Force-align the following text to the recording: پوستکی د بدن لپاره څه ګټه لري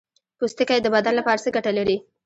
پوستکی 0.37 0.79
د 0.81 0.87
بدن 0.95 1.13
لپاره 1.19 1.41
څه 1.45 1.49
ګټه 1.55 1.71
لري 1.77 1.97